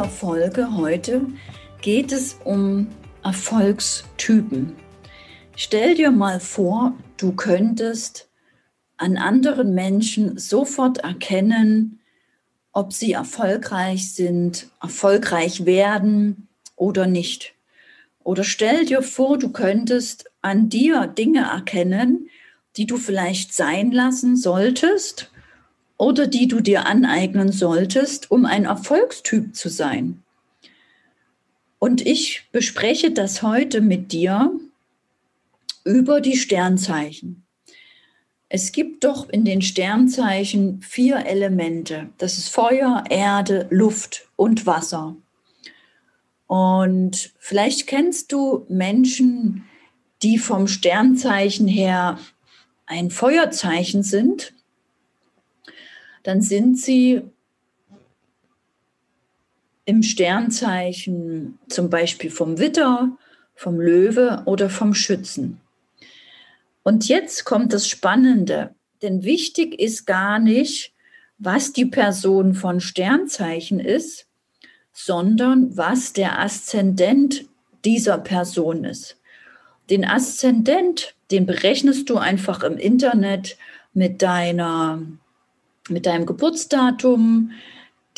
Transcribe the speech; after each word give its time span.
Dieser 0.00 0.08
Folge 0.08 0.76
heute 0.78 1.26
geht 1.82 2.10
es 2.10 2.38
um 2.44 2.86
Erfolgstypen. 3.22 4.72
Stell 5.56 5.94
dir 5.94 6.10
mal 6.10 6.40
vor, 6.40 6.94
du 7.18 7.32
könntest 7.32 8.30
an 8.96 9.18
anderen 9.18 9.74
Menschen 9.74 10.38
sofort 10.38 10.98
erkennen, 10.98 12.00
ob 12.72 12.94
sie 12.94 13.12
erfolgreich 13.12 14.14
sind, 14.14 14.68
erfolgreich 14.80 15.66
werden 15.66 16.48
oder 16.76 17.06
nicht. 17.06 17.52
Oder 18.20 18.42
stell 18.44 18.86
dir 18.86 19.02
vor, 19.02 19.36
du 19.36 19.50
könntest 19.50 20.30
an 20.40 20.70
dir 20.70 21.08
Dinge 21.08 21.42
erkennen, 21.42 22.30
die 22.78 22.86
du 22.86 22.96
vielleicht 22.96 23.52
sein 23.52 23.90
lassen 23.90 24.34
solltest 24.34 25.30
oder 26.00 26.26
die 26.26 26.48
du 26.48 26.60
dir 26.60 26.86
aneignen 26.86 27.52
solltest, 27.52 28.30
um 28.30 28.46
ein 28.46 28.64
Erfolgstyp 28.64 29.54
zu 29.54 29.68
sein. 29.68 30.22
Und 31.78 32.06
ich 32.06 32.48
bespreche 32.52 33.10
das 33.10 33.42
heute 33.42 33.82
mit 33.82 34.10
dir 34.10 34.50
über 35.84 36.22
die 36.22 36.38
Sternzeichen. 36.38 37.44
Es 38.48 38.72
gibt 38.72 39.04
doch 39.04 39.28
in 39.28 39.44
den 39.44 39.60
Sternzeichen 39.60 40.80
vier 40.80 41.26
Elemente. 41.26 42.08
Das 42.16 42.38
ist 42.38 42.48
Feuer, 42.48 43.04
Erde, 43.10 43.66
Luft 43.70 44.26
und 44.36 44.64
Wasser. 44.64 45.16
Und 46.46 47.34
vielleicht 47.38 47.86
kennst 47.86 48.32
du 48.32 48.64
Menschen, 48.70 49.66
die 50.22 50.38
vom 50.38 50.66
Sternzeichen 50.66 51.68
her 51.68 52.18
ein 52.86 53.10
Feuerzeichen 53.10 54.02
sind. 54.02 54.54
Dann 56.22 56.42
sind 56.42 56.78
sie 56.78 57.22
im 59.84 60.02
Sternzeichen 60.02 61.58
zum 61.68 61.90
Beispiel 61.90 62.30
vom 62.30 62.58
Witter, 62.58 63.16
vom 63.54 63.80
Löwe 63.80 64.42
oder 64.46 64.70
vom 64.70 64.94
Schützen. 64.94 65.60
Und 66.82 67.08
jetzt 67.08 67.44
kommt 67.44 67.72
das 67.72 67.88
Spannende, 67.88 68.74
denn 69.02 69.24
wichtig 69.24 69.78
ist 69.78 70.06
gar 70.06 70.38
nicht, 70.38 70.92
was 71.38 71.72
die 71.72 71.86
Person 71.86 72.54
von 72.54 72.80
Sternzeichen 72.80 73.80
ist, 73.80 74.26
sondern 74.92 75.76
was 75.76 76.12
der 76.12 76.38
Aszendent 76.38 77.46
dieser 77.84 78.18
Person 78.18 78.84
ist. 78.84 79.16
Den 79.88 80.04
Aszendent, 80.04 81.14
den 81.30 81.46
berechnest 81.46 82.08
du 82.10 82.18
einfach 82.18 82.62
im 82.62 82.76
Internet 82.76 83.56
mit 83.92 84.22
deiner 84.22 85.02
mit 85.90 86.06
deinem 86.06 86.26
Geburtsdatum, 86.26 87.52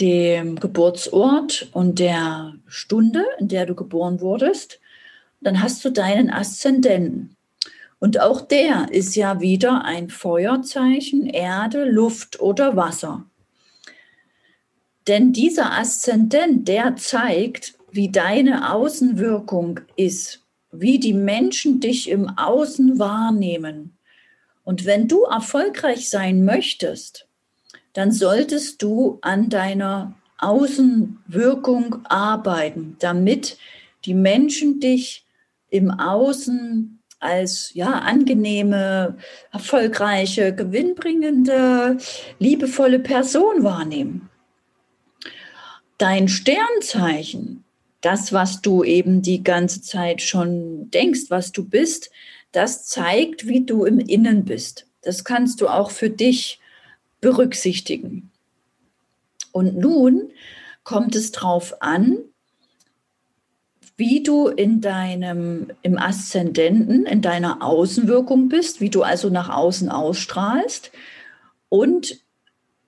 dem 0.00 0.59
Geburtsort 0.59 1.69
und 1.72 1.99
der 1.99 2.55
Stunde, 2.66 3.25
in 3.38 3.49
der 3.49 3.66
du 3.66 3.75
geboren 3.75 4.21
wurdest, 4.21 4.81
dann 5.41 5.62
hast 5.62 5.84
du 5.84 5.91
deinen 5.91 6.31
Aszendenten. 6.31 7.37
Und 7.99 8.21
auch 8.21 8.41
der 8.41 8.88
ist 8.91 9.15
ja 9.15 9.41
wieder 9.41 9.84
ein 9.84 10.11
Feuerzeichen, 10.11 11.27
Erde, 11.27 11.84
Luft 11.84 12.41
oder 12.41 12.77
Wasser. 12.77 13.27
Denn 15.06 15.32
dieser 15.32 15.72
Aszendent, 15.72 16.69
der 16.69 16.97
zeigt, 16.97 17.75
wie 17.91 18.11
deine 18.11 18.72
Außenwirkung 18.72 19.81
ist, 19.97 20.43
wie 20.72 20.99
die 20.99 21.12
Menschen 21.12 21.81
dich 21.81 22.09
im 22.09 22.28
Außen 22.38 22.99
wahrnehmen. 22.99 23.99
Und 24.65 24.87
wenn 24.87 25.09
du 25.09 25.25
erfolgreich 25.25 26.09
sein 26.09 26.44
möchtest, 26.44 27.28
dann 27.92 28.12
solltest 28.12 28.82
du 28.82 29.19
an 29.22 29.48
deiner 29.48 30.14
Außenwirkung 30.38 32.04
arbeiten, 32.04 32.97
damit 32.98 33.58
die 34.04 34.14
Menschen 34.14 34.80
dich 34.80 35.25
im 35.70 35.91
Außen 35.91 36.98
als 37.20 37.72
ja 37.75 37.91
angenehme, 38.00 39.16
erfolgreiche, 39.52 40.54
gewinnbringende, 40.54 41.98
liebevolle 42.38 42.98
Person 42.98 43.62
wahrnehmen. 43.62 44.28
Dein 45.98 46.26
Sternzeichen, 46.26 47.62
das, 48.00 48.32
was 48.32 48.60
du 48.60 48.82
eben 48.82 49.22
die 49.22 49.44
ganze 49.44 49.82
Zeit 49.82 50.20
schon 50.20 50.91
denkst, 50.91 51.26
was 51.28 51.52
du 51.52 51.64
bist, 51.64 52.10
das 52.50 52.86
zeigt, 52.86 53.47
wie 53.47 53.64
du 53.64 53.84
im 53.84 54.00
Innen 54.00 54.44
bist. 54.44 54.86
Das 55.02 55.22
kannst 55.22 55.60
du 55.60 55.69
auch 55.69 55.92
für 55.92 56.10
dich 56.10 56.58
berücksichtigen. 57.22 58.31
Und 59.53 59.78
nun 59.78 60.31
kommt 60.84 61.16
es 61.16 61.33
darauf 61.33 61.81
an, 61.81 62.19
wie 63.97 64.22
du 64.22 64.49
in 64.49 64.81
deinem, 64.81 65.69
im 65.82 65.97
Aszendenten, 65.97 67.06
in 67.06 67.22
deiner 67.22 67.62
Außenwirkung 67.62 68.49
bist, 68.49 68.81
wie 68.81 68.91
du 68.91 69.03
also 69.03 69.31
nach 69.31 69.49
außen 69.49 69.88
ausstrahlst 69.88 70.91
und 71.69 72.19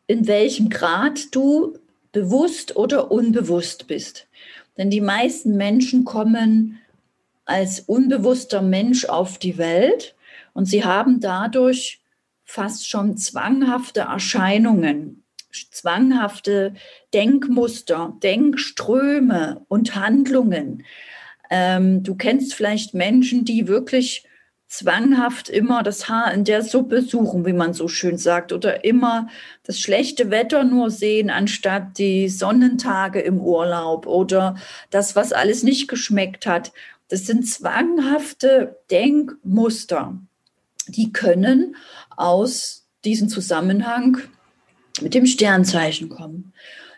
in 0.06 0.26
welchem 0.26 0.68
Grad 0.68 1.34
du 1.34 1.78
bewusst 2.12 2.76
oder 2.76 3.10
unbewusst 3.10 3.86
bist. 3.86 4.26
Denn 4.76 4.90
die 4.90 5.00
meisten 5.00 5.56
Menschen 5.56 6.04
kommen 6.04 6.80
als 7.44 7.80
unbewusster 7.80 8.62
Mensch 8.62 9.04
auf 9.04 9.38
die 9.38 9.58
Welt 9.58 10.14
und 10.52 10.66
sie 10.66 10.84
haben 10.84 11.20
dadurch 11.20 12.00
fast 12.54 12.88
schon 12.88 13.16
zwanghafte 13.16 14.02
Erscheinungen, 14.02 15.24
zwanghafte 15.72 16.74
Denkmuster, 17.12 18.16
Denkströme 18.22 19.64
und 19.66 19.96
Handlungen. 19.96 20.84
Ähm, 21.50 22.04
du 22.04 22.14
kennst 22.14 22.54
vielleicht 22.54 22.94
Menschen, 22.94 23.44
die 23.44 23.66
wirklich 23.66 24.24
zwanghaft 24.68 25.48
immer 25.48 25.82
das 25.82 26.08
Haar 26.08 26.32
in 26.32 26.44
der 26.44 26.62
Suppe 26.62 27.02
suchen, 27.02 27.44
wie 27.44 27.52
man 27.52 27.74
so 27.74 27.88
schön 27.88 28.18
sagt, 28.18 28.52
oder 28.52 28.84
immer 28.84 29.28
das 29.64 29.80
schlechte 29.80 30.30
Wetter 30.30 30.62
nur 30.62 30.92
sehen, 30.92 31.30
anstatt 31.30 31.98
die 31.98 32.28
Sonnentage 32.28 33.18
im 33.20 33.40
Urlaub 33.40 34.06
oder 34.06 34.54
das, 34.90 35.16
was 35.16 35.32
alles 35.32 35.64
nicht 35.64 35.88
geschmeckt 35.88 36.46
hat. 36.46 36.72
Das 37.08 37.26
sind 37.26 37.48
zwanghafte 37.48 38.78
Denkmuster. 38.92 40.20
Die 40.88 41.12
können 41.12 41.76
aus 42.16 42.86
diesem 43.04 43.28
Zusammenhang 43.28 44.18
mit 45.00 45.14
dem 45.14 45.26
Sternzeichen 45.26 46.08
kommen. 46.08 46.52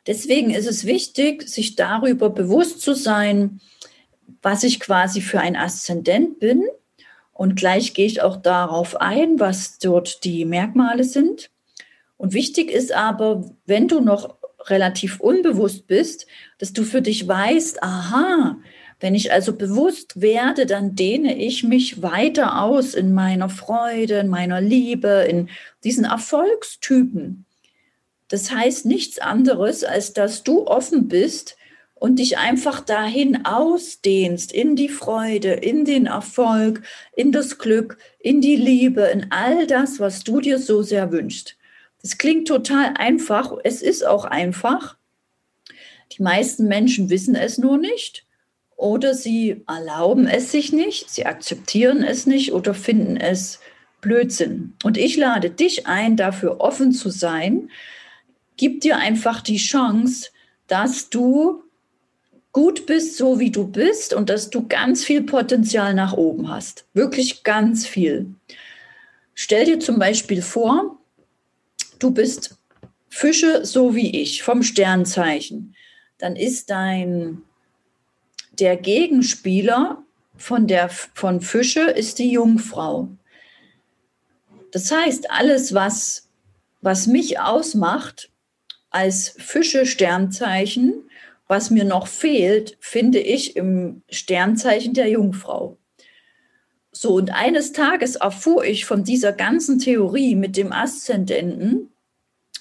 Deswegen 0.07 0.51
ist 0.51 0.67
es 0.67 0.85
wichtig, 0.85 1.49
sich 1.49 1.75
darüber 1.75 2.31
bewusst 2.31 2.81
zu 2.81 2.95
sein, 2.95 3.61
was 4.43 4.63
ich 4.63 4.79
quasi 4.79 5.21
für 5.21 5.41
ein 5.41 5.57
Aszendent 5.57 6.39
bin. 6.39 6.65
Und 7.33 7.57
gleich 7.57 7.93
gehe 7.95 8.07
ich 8.07 8.23
auch 8.23 8.37
darauf 8.37 9.01
ein, 9.01 9.41
was 9.41 9.79
dort 9.79 10.25
die 10.25 10.45
Merkmale 10.45 11.05
sind. 11.05 11.51
Und 12.17 12.33
wichtig 12.33 12.71
ist 12.71 12.93
aber, 12.93 13.51
wenn 13.67 13.89
du 13.89 14.01
noch 14.01 14.37
relativ 14.69 15.21
unbewusst 15.21 15.87
bist, 15.87 16.27
dass 16.59 16.73
du 16.73 16.85
für 16.85 17.03
dich 17.03 17.27
weißt, 17.27 17.83
aha, 17.83 18.59
wenn 18.99 19.15
ich 19.15 19.33
also 19.33 19.53
bewusst 19.53 20.21
werde, 20.21 20.65
dann 20.65 20.95
dehne 20.95 21.37
ich 21.37 21.63
mich 21.63 22.03
weiter 22.03 22.63
aus 22.63 22.95
in 22.95 23.13
meiner 23.13 23.51
Freude, 23.51 24.19
in 24.19 24.29
meiner 24.29 24.61
Liebe, 24.61 25.27
in 25.29 25.51
diesen 25.85 26.05
Erfolgstypen. 26.05 27.45
Das 28.29 28.51
heißt 28.51 28.87
nichts 28.87 29.19
anderes, 29.19 29.85
als 29.85 30.13
dass 30.15 30.43
du 30.43 30.67
offen 30.67 31.09
bist 31.09 31.57
und 31.95 32.19
dich 32.19 32.39
einfach 32.39 32.81
dahin 32.81 33.45
ausdehnst, 33.45 34.53
in 34.53 34.77
die 34.77 34.89
Freude, 34.89 35.53
in 35.53 35.85
den 35.85 36.07
Erfolg, 36.07 36.83
in 37.15 37.33
das 37.33 37.59
Glück, 37.59 37.99
in 38.19 38.41
die 38.41 38.57
Liebe, 38.57 39.03
in 39.03 39.31
all 39.31 39.67
das, 39.67 40.01
was 40.01 40.25
du 40.25 40.41
dir 40.41 40.59
so 40.59 40.83
sehr 40.83 41.13
wünschst. 41.13 41.57
Das 42.01 42.19
klingt 42.19 42.49
total 42.49 42.95
einfach, 42.97 43.53
es 43.63 43.83
ist 43.83 44.07
auch 44.07 44.25
einfach. 44.25 44.97
Die 46.13 46.23
meisten 46.23 46.67
Menschen 46.67 47.11
wissen 47.11 47.35
es 47.35 47.59
nur 47.59 47.79
nicht 47.79 48.26
oder 48.77 49.15
sie 49.15 49.63
erlauben 49.67 50.27
es 50.27 50.53
sich 50.53 50.73
nicht, 50.73 51.11
sie 51.11 51.27
akzeptieren 51.27 52.03
es 52.03 52.27
nicht 52.27 52.53
oder 52.53 52.75
finden 52.75 53.17
es 53.17 53.61
Blödsinn. 54.01 54.75
Und 54.85 54.99
ich 54.99 55.17
lade 55.17 55.51
dich 55.51 55.87
ein, 55.87 56.17
dafür 56.17 56.61
offen 56.61 56.93
zu 56.93 57.11
sein, 57.11 57.71
gibt 58.57 58.85
dir 58.85 58.99
einfach 58.99 59.41
die 59.41 59.57
Chance, 59.57 60.29
dass 60.67 61.09
du 61.11 61.63
gut 62.53 62.87
bist, 62.87 63.17
so 63.17 63.39
wie 63.39 63.51
du 63.51 63.67
bist 63.67 64.15
und 64.15 64.31
dass 64.31 64.51
du 64.51 64.67
ganz 64.67 65.05
viel 65.05 65.23
Potenzial 65.23 65.93
nach 65.95 66.15
oben 66.15 66.49
hast. 66.49 66.87
Wirklich 66.95 67.43
ganz 67.43 67.87
viel. 67.87 68.27
Stell 69.35 69.67
dir 69.67 69.81
zum 69.81 69.99
Beispiel 69.99 70.41
vor, 70.41 70.99
du 71.99 72.11
bist 72.11 72.57
Fische 73.09 73.65
so 73.65 73.95
wie 73.95 74.23
ich 74.23 74.43
vom 74.43 74.63
Sternzeichen. 74.63 75.75
Dann 76.19 76.37
ist 76.37 76.71
dein 76.71 77.43
der 78.61 78.77
Gegenspieler 78.77 80.03
von 80.37 80.67
der 80.67 80.89
von 80.89 81.41
Fische 81.41 81.83
ist 81.83 82.19
die 82.19 82.31
Jungfrau. 82.31 83.09
Das 84.73 84.91
heißt, 84.91 85.31
alles 85.31 85.75
was 85.75 86.29
was 86.83 87.07
mich 87.07 87.41
ausmacht 87.41 88.31
als 88.91 89.35
Fische 89.39 89.87
Sternzeichen 89.87 91.07
was 91.49 91.71
mir 91.71 91.85
noch 91.85 92.07
fehlt, 92.07 92.77
finde 92.81 93.19
ich 93.19 93.57
im 93.57 94.03
Sternzeichen 94.11 94.95
der 94.95 95.09
Jungfrau. 95.09 95.77
So, 96.93 97.15
und 97.15 97.31
eines 97.31 97.73
Tages 97.73 98.17
erfuhr 98.17 98.65
ich 98.65 98.85
von 98.85 99.05
dieser 99.05 99.33
ganzen 99.33 99.79
Theorie 99.79 100.35
mit 100.35 100.57
dem 100.57 100.73
Aszendenten 100.73 101.91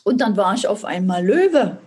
und 0.03 0.21
dann 0.21 0.37
war 0.37 0.53
ich 0.53 0.67
auf 0.67 0.85
einmal 0.85 1.25
Löwe. 1.25 1.77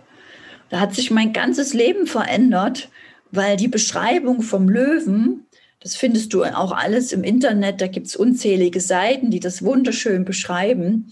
Da 0.69 0.79
hat 0.79 0.93
sich 0.93 1.09
mein 1.11 1.31
ganzes 1.31 1.73
Leben 1.73 2.05
verändert, 2.05 2.89
weil 3.31 3.57
die 3.57 3.67
Beschreibung 3.67 4.41
vom 4.41 4.69
Löwen, 4.69 5.45
das 5.79 5.95
findest 5.95 6.33
du 6.33 6.43
auch 6.43 6.71
alles 6.71 7.11
im 7.11 7.23
Internet, 7.23 7.81
da 7.81 7.87
gibt 7.87 8.07
es 8.07 8.15
unzählige 8.15 8.81
Seiten, 8.81 9.31
die 9.31 9.39
das 9.39 9.63
wunderschön 9.63 10.25
beschreiben. 10.25 11.09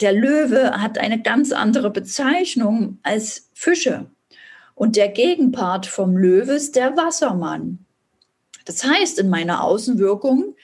Der 0.00 0.12
Löwe 0.12 0.82
hat 0.82 0.98
eine 0.98 1.22
ganz 1.22 1.52
andere 1.52 1.90
Bezeichnung 1.90 2.98
als 3.02 3.48
Fische. 3.54 4.06
Und 4.74 4.96
der 4.96 5.08
Gegenpart 5.08 5.86
vom 5.86 6.16
Löwe 6.16 6.52
ist 6.52 6.76
der 6.76 6.96
Wassermann. 6.96 7.78
Das 8.66 8.84
heißt, 8.84 9.18
in 9.18 9.30
meiner 9.30 9.64
Außenwirkung 9.64 10.54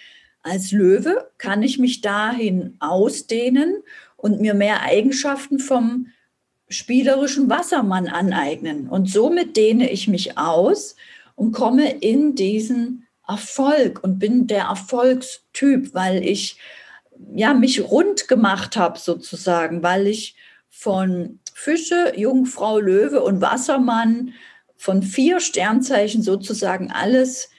als 0.43 0.73
Löwe 0.73 1.31
kann 1.39 1.63
ich 1.63 1.79
mich 1.79 2.01
dahin 2.03 2.77
ausdehnen 2.81 3.77
und 4.17 4.41
mir 4.41 4.55
mehr 4.55 4.83
Eigenschaften 4.83 5.59
vom 5.59 6.09
spielerischen 6.73 7.49
Wassermann 7.49 8.09
aneignen. 8.09 8.89
Und 8.89 9.11
somit 9.11 9.57
dehne 9.57 9.91
ich 9.91 10.09
mich 10.09 10.39
aus 10.39 10.97
und 11.37 11.53
komme 11.53 11.91
in 11.91 12.35
diesen 12.35 13.07
Erfolg 13.27 14.03
und 14.03 14.19
bin 14.19 14.47
der 14.47 14.65
Erfolgstyp, 14.65 15.95
weil 15.95 16.25
ich 16.25 16.59
ja 17.35 17.55
mich 17.55 17.81
rund 17.91 18.29
gemacht 18.29 18.77
habe 18.77 18.99
sozusagen, 18.99 19.83
weil 19.83 20.07
ich 20.07 20.35
von 20.69 21.39
Fische, 21.55 22.15
Jungfrau, 22.17 22.79
Löwe 22.79 23.23
und 23.23 23.41
Wassermann 23.41 24.35
von 24.77 25.03
vier 25.03 25.39
Sternzeichen 25.39 26.23
sozusagen 26.23 26.91
alles 26.91 27.51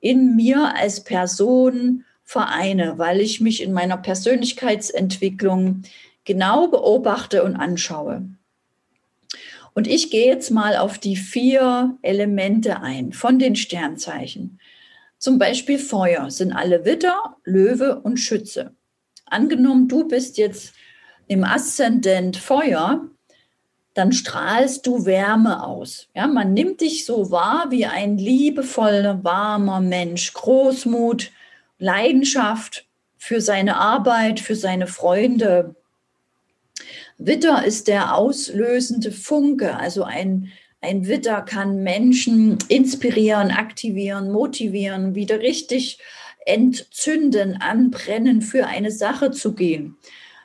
in 0.00 0.34
mir 0.34 0.74
als 0.74 1.04
Person 1.04 2.04
vereine, 2.24 2.94
weil 2.98 3.20
ich 3.20 3.40
mich 3.40 3.62
in 3.62 3.72
meiner 3.72 3.96
Persönlichkeitsentwicklung 3.96 5.82
genau 6.24 6.68
beobachte 6.68 7.44
und 7.44 7.56
anschaue. 7.56 8.26
Und 9.74 9.86
ich 9.86 10.10
gehe 10.10 10.26
jetzt 10.26 10.50
mal 10.50 10.76
auf 10.76 10.98
die 10.98 11.16
vier 11.16 11.96
Elemente 12.02 12.80
ein 12.80 13.12
von 13.12 13.38
den 13.38 13.56
Sternzeichen. 13.56 14.60
Zum 15.18 15.38
Beispiel 15.38 15.78
Feuer 15.78 16.30
sind 16.30 16.52
alle 16.52 16.84
Witter, 16.84 17.36
Löwe 17.44 18.00
und 18.00 18.18
Schütze. 18.18 18.74
Angenommen, 19.24 19.88
du 19.88 20.06
bist 20.08 20.36
jetzt 20.36 20.74
im 21.26 21.44
Aszendent 21.44 22.36
Feuer, 22.36 23.08
dann 23.94 24.12
strahlst 24.12 24.86
du 24.86 25.04
Wärme 25.04 25.64
aus. 25.64 26.08
Ja, 26.14 26.26
man 26.26 26.54
nimmt 26.54 26.80
dich 26.80 27.04
so 27.04 27.30
wahr 27.30 27.66
wie 27.70 27.86
ein 27.86 28.18
liebevoller, 28.18 29.22
warmer 29.22 29.80
Mensch, 29.80 30.32
Großmut, 30.32 31.30
Leidenschaft 31.78 32.86
für 33.18 33.40
seine 33.40 33.76
Arbeit, 33.76 34.40
für 34.40 34.56
seine 34.56 34.86
Freunde. 34.86 35.76
Witter 37.18 37.64
ist 37.64 37.88
der 37.88 38.16
auslösende 38.16 39.12
Funke, 39.12 39.76
also 39.76 40.02
ein, 40.04 40.48
ein 40.80 41.06
Witter 41.06 41.42
kann 41.42 41.82
Menschen 41.82 42.58
inspirieren, 42.68 43.50
aktivieren, 43.50 44.32
motivieren, 44.32 45.14
wieder 45.14 45.40
richtig 45.40 45.98
entzünden, 46.44 47.60
anbrennen, 47.60 48.42
für 48.42 48.66
eine 48.66 48.90
Sache 48.90 49.30
zu 49.30 49.54
gehen. 49.54 49.96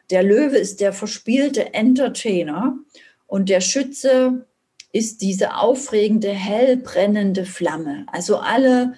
Der 0.09 0.23
Löwe 0.23 0.57
ist 0.57 0.79
der 0.79 0.93
verspielte 0.93 1.73
Entertainer 1.73 2.77
und 3.25 3.49
der 3.49 3.61
Schütze 3.61 4.45
ist 4.93 5.21
diese 5.21 5.55
aufregende, 5.55 6.29
hell 6.29 6.77
brennende 6.77 7.45
Flamme. 7.45 8.05
Also 8.11 8.37
alle 8.37 8.93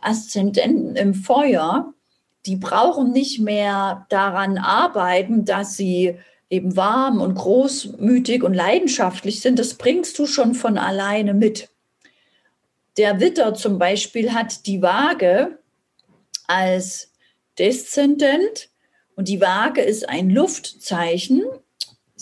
Aszendenten 0.00 0.96
im 0.96 1.14
Feuer, 1.14 1.94
die 2.46 2.56
brauchen 2.56 3.12
nicht 3.12 3.40
mehr 3.40 4.06
daran 4.08 4.58
arbeiten, 4.58 5.44
dass 5.44 5.76
sie 5.76 6.16
eben 6.52 6.76
warm 6.76 7.20
und 7.20 7.34
großmütig 7.34 8.42
und 8.42 8.54
leidenschaftlich 8.54 9.40
sind. 9.40 9.58
Das 9.58 9.74
bringst 9.74 10.18
du 10.18 10.26
schon 10.26 10.54
von 10.54 10.78
alleine 10.78 11.34
mit. 11.34 11.70
Der 12.98 13.20
Witter 13.20 13.54
zum 13.54 13.78
Beispiel 13.78 14.32
hat 14.32 14.66
die 14.66 14.82
Waage 14.82 15.58
als 16.46 17.10
Deszendent 17.58 18.68
und 19.16 19.28
die 19.28 19.40
Waage 19.40 19.80
ist 19.80 20.08
ein 20.08 20.30
Luftzeichen 20.30 21.42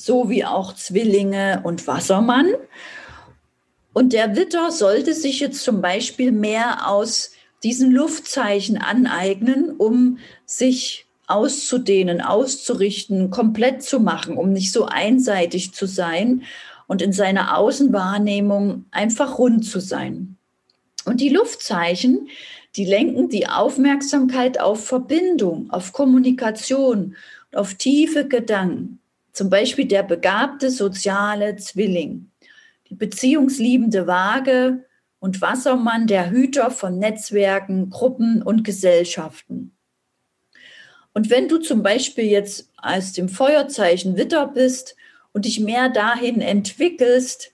so 0.04 0.28
wie 0.28 0.44
auch 0.44 0.74
Zwillinge 0.74 1.60
und 1.64 1.86
Wassermann. 1.86 2.54
Und 3.92 4.12
der 4.12 4.36
Witter 4.36 4.70
sollte 4.70 5.14
sich 5.14 5.40
jetzt 5.40 5.62
zum 5.62 5.80
Beispiel 5.80 6.32
mehr 6.32 6.88
aus 6.88 7.32
diesen 7.62 7.90
Luftzeichen 7.90 8.78
aneignen, 8.78 9.76
um 9.76 10.18
sich 10.46 11.06
auszudehnen, 11.30 12.20
auszurichten, 12.20 13.30
komplett 13.30 13.82
zu 13.82 14.00
machen, 14.00 14.36
um 14.36 14.52
nicht 14.52 14.72
so 14.72 14.86
einseitig 14.86 15.72
zu 15.72 15.86
sein 15.86 16.42
und 16.86 17.02
in 17.02 17.12
seiner 17.12 17.56
Außenwahrnehmung 17.56 18.86
einfach 18.90 19.38
rund 19.38 19.64
zu 19.64 19.80
sein. 19.80 20.36
Und 21.04 21.20
die 21.20 21.28
Luftzeichen, 21.28 22.28
die 22.76 22.84
lenken 22.84 23.28
die 23.28 23.46
Aufmerksamkeit 23.48 24.60
auf 24.60 24.84
Verbindung, 24.84 25.70
auf 25.70 25.92
Kommunikation, 25.92 27.16
auf 27.54 27.74
tiefe 27.74 28.28
Gedanken. 28.28 29.00
Zum 29.32 29.50
Beispiel 29.50 29.86
der 29.86 30.02
begabte 30.02 30.70
soziale 30.70 31.56
Zwilling, 31.56 32.30
die 32.88 32.94
beziehungsliebende 32.94 34.06
Waage 34.06 34.84
und 35.20 35.40
Wassermann, 35.40 36.06
der 36.06 36.30
Hüter 36.30 36.70
von 36.70 36.98
Netzwerken, 36.98 37.90
Gruppen 37.90 38.42
und 38.42 38.64
Gesellschaften. 38.64 39.76
Und 41.12 41.30
wenn 41.30 41.48
du 41.48 41.58
zum 41.58 41.82
Beispiel 41.82 42.24
jetzt 42.24 42.68
als 42.76 43.12
dem 43.12 43.28
Feuerzeichen 43.28 44.16
Witter 44.16 44.46
bist 44.46 44.96
und 45.32 45.44
dich 45.44 45.60
mehr 45.60 45.88
dahin 45.88 46.40
entwickelst 46.40 47.52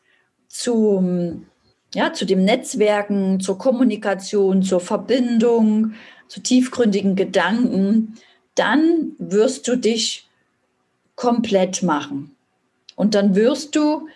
zum, 0.49 1.47
ja, 1.95 2.13
zu 2.13 2.27
dem 2.27 2.45
Netzwerken, 2.45 3.41
zur 3.41 3.59
Kommunikation, 3.59 4.63
zur 4.63 4.81
Verbindung, 4.81 5.95
zu 6.29 6.41
tiefgründigen 6.41 7.17
Gedanken, 7.17 8.15
dann 8.55 9.13
wirst 9.19 9.69
du 9.69 9.77
dich 9.77 10.29
komplett 11.15 11.83
machen. 11.83 12.37
Und 12.95 13.15
dann 13.15 13.35
wirst 13.35 13.77
du 13.77 14.09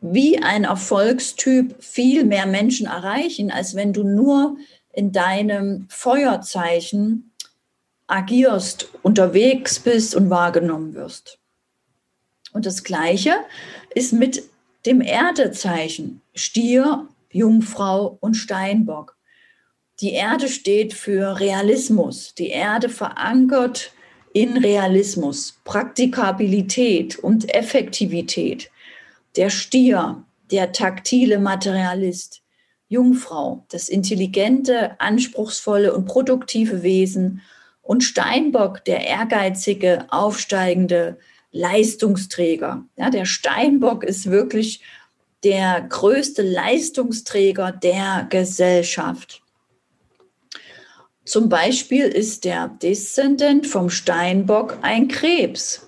wie 0.00 0.38
ein 0.38 0.64
Erfolgstyp 0.64 1.82
viel 1.82 2.24
mehr 2.24 2.46
Menschen 2.46 2.86
erreichen, 2.86 3.50
als 3.50 3.74
wenn 3.74 3.92
du 3.92 4.04
nur 4.04 4.56
in 4.92 5.12
deinem 5.12 5.86
Feuerzeichen 5.88 7.32
agierst, 8.06 8.88
unterwegs 9.02 9.80
bist 9.80 10.14
und 10.14 10.30
wahrgenommen 10.30 10.94
wirst. 10.94 11.38
Und 12.52 12.66
das 12.66 12.84
Gleiche 12.84 13.34
ist 13.94 14.12
mit 14.12 14.42
dem 14.86 15.00
Erdezeichen 15.00 16.22
Stier, 16.34 17.08
Jungfrau 17.30 18.16
und 18.20 18.34
Steinbock. 18.34 19.16
Die 20.00 20.12
Erde 20.12 20.48
steht 20.48 20.94
für 20.94 21.40
Realismus. 21.40 22.34
Die 22.34 22.48
Erde 22.48 22.88
verankert 22.88 23.92
in 24.32 24.56
Realismus, 24.58 25.58
Praktikabilität 25.64 27.18
und 27.18 27.52
Effektivität. 27.54 28.70
Der 29.36 29.50
Stier, 29.50 30.22
der 30.50 30.72
taktile 30.72 31.38
Materialist, 31.38 32.42
Jungfrau, 32.88 33.64
das 33.70 33.88
intelligente, 33.88 35.00
anspruchsvolle 35.00 35.94
und 35.94 36.04
produktive 36.04 36.82
Wesen 36.82 37.42
und 37.86 38.02
Steinbock, 38.02 38.84
der 38.84 39.06
ehrgeizige, 39.06 40.06
aufsteigende 40.08 41.18
Leistungsträger. 41.52 42.84
Ja, 42.96 43.10
der 43.10 43.24
Steinbock 43.24 44.04
ist 44.04 44.30
wirklich 44.30 44.82
der 45.44 45.80
größte 45.80 46.42
Leistungsträger 46.42 47.72
der 47.72 48.26
Gesellschaft. 48.28 49.42
Zum 51.24 51.48
Beispiel 51.48 52.04
ist 52.04 52.44
der 52.44 52.68
Deszendent 52.68 53.66
vom 53.66 53.90
Steinbock 53.90 54.78
ein 54.82 55.08
Krebs. 55.08 55.86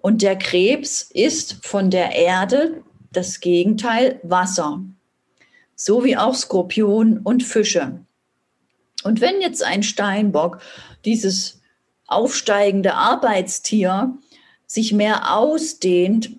Und 0.00 0.22
der 0.22 0.36
Krebs 0.36 1.02
ist 1.02 1.64
von 1.66 1.90
der 1.90 2.12
Erde 2.12 2.82
das 3.12 3.40
Gegenteil 3.40 4.20
Wasser, 4.22 4.82
so 5.74 6.04
wie 6.04 6.16
auch 6.16 6.34
Skorpion 6.34 7.18
und 7.18 7.42
Fische. 7.42 8.00
Und 9.02 9.20
wenn 9.20 9.40
jetzt 9.40 9.62
ein 9.62 9.82
Steinbock, 9.82 10.60
dieses 11.04 11.60
aufsteigende 12.06 12.94
Arbeitstier, 12.94 14.18
sich 14.66 14.92
mehr 14.92 15.36
ausdehnt 15.36 16.30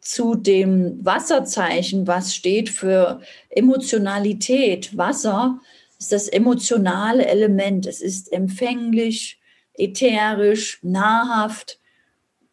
zu 0.00 0.34
dem 0.34 1.04
Wasserzeichen, 1.04 2.06
was 2.06 2.34
steht 2.34 2.70
für 2.70 3.20
Emotionalität. 3.50 4.96
Wasser 4.96 5.60
ist 5.98 6.12
das 6.12 6.28
emotionale 6.28 7.26
Element. 7.26 7.86
Es 7.86 8.00
ist 8.00 8.32
empfänglich, 8.32 9.40
ätherisch, 9.74 10.78
nahrhaft. 10.82 11.80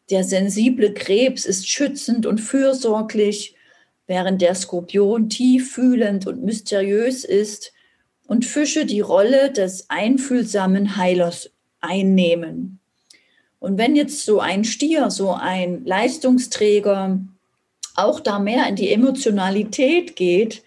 Der 0.10 0.24
sensible 0.24 0.94
Krebs 0.94 1.46
ist 1.46 1.70
schützend 1.70 2.26
und 2.26 2.40
fürsorglich, 2.40 3.56
während 4.08 4.42
der 4.42 4.56
Skorpion 4.56 5.30
tieffühlend 5.30 6.28
und 6.28 6.44
mysteriös 6.44 7.24
ist 7.24 7.73
und 8.28 8.46
Fische 8.46 8.86
die 8.86 9.02
Rolle 9.02 9.52
des 9.52 9.90
einfühlsamen 9.90 10.98
Heilers 10.98 11.52
einnehmen. 11.82 12.80
Und 13.60 13.78
wenn 13.78 13.96
jetzt 13.96 14.26
so 14.26 14.40
ein 14.40 14.64
Stier, 14.64 15.10
so 15.10 15.32
ein 15.32 15.86
Leistungsträger 15.86 17.20
auch 17.96 18.20
da 18.20 18.40
mehr 18.40 18.68
in 18.68 18.76
die 18.76 18.92
Emotionalität 18.92 20.16
geht, 20.16 20.64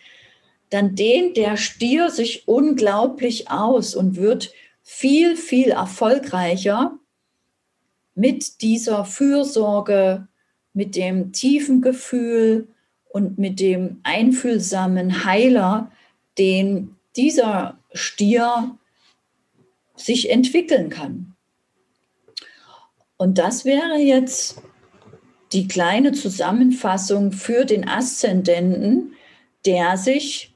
dann 0.71 0.95
dehnt 0.95 1.37
der 1.37 1.57
Stier 1.57 2.11
sich 2.11 2.49
unglaublich 2.49 3.51
aus 3.51 3.95
und 3.95 4.17
wird 4.17 4.53
viel, 4.83 5.37
viel 5.37 5.71
erfolgreicher 5.71 6.99
mit 8.15 8.63
dieser 8.63 9.05
Fürsorge, 9.05 10.27
mit 10.73 10.97
dem 10.97 11.33
tiefen 11.33 11.83
Gefühl 11.83 12.69
und 13.09 13.39
mit 13.39 13.61
dem 13.61 14.01
einfühlsamen 14.03 15.25
Heiler, 15.25 15.91
den 16.39 16.96
dieser 17.17 17.79
Stier 17.93 18.77
sich 19.97 20.31
entwickeln 20.31 20.91
kann. 20.91 21.35
Und 23.17 23.39
das 23.39 23.65
wäre 23.65 23.99
jetzt 23.99 24.61
die 25.53 25.69
kleine 25.69 26.13
Zusammenfassung 26.13 27.33
für 27.33 27.65
den 27.65 27.89
Aszendenten, 27.89 29.15
der 29.65 29.97
sich 29.97 30.55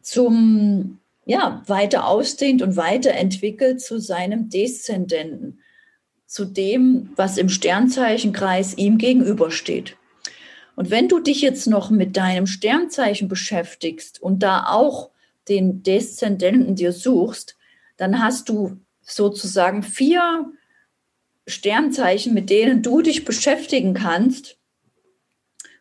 zum 0.00 0.98
ja, 1.24 1.62
weiter 1.66 2.08
ausdehnt 2.08 2.62
und 2.62 2.76
weiterentwickelt 2.76 3.80
zu 3.80 4.00
seinem 4.00 4.48
Deszendenten, 4.48 5.60
zu 6.26 6.44
dem, 6.46 7.10
was 7.14 7.36
im 7.36 7.48
Sternzeichenkreis 7.48 8.76
ihm 8.76 8.98
gegenübersteht. 8.98 9.96
Und 10.74 10.90
wenn 10.90 11.08
du 11.08 11.20
dich 11.20 11.42
jetzt 11.42 11.66
noch 11.66 11.90
mit 11.90 12.16
deinem 12.16 12.46
Sternzeichen 12.46 13.28
beschäftigst 13.28 14.20
und 14.22 14.42
da 14.42 14.66
auch 14.68 15.11
den 15.48 15.82
Deszendenten 15.82 16.74
dir 16.76 16.92
suchst, 16.92 17.56
dann 17.96 18.22
hast 18.22 18.48
du 18.48 18.80
sozusagen 19.02 19.82
vier 19.82 20.52
Sternzeichen, 21.46 22.34
mit 22.34 22.50
denen 22.50 22.82
du 22.82 23.02
dich 23.02 23.24
beschäftigen 23.24 23.94
kannst, 23.94 24.58